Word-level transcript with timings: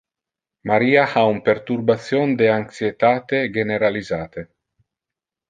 Maria 0.69 1.03
ha 1.09 1.21
un 1.33 1.41
perturbation 1.49 2.33
de 2.39 2.47
anxietate 2.55 3.43
generalisate. 3.59 4.47